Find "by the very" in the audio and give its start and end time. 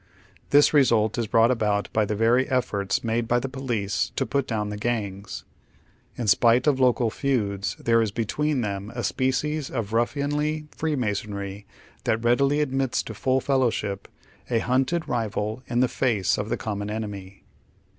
1.93-2.49